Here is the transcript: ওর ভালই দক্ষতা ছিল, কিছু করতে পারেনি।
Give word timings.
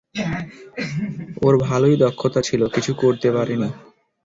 ওর 1.41 1.53
ভালই 1.59 1.95
দক্ষতা 1.97 2.41
ছিল, 2.41 2.61
কিছু 2.67 2.91
করতে 2.93 3.27
পারেনি। 3.31 3.69